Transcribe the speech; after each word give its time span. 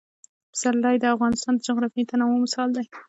پسرلی 0.51 0.95
د 0.99 1.05
افغانستان 1.15 1.53
د 1.55 1.59
جغرافیوي 1.67 2.03
تنوع 2.09 2.37
مثال 2.45 2.69
دی. 2.77 2.85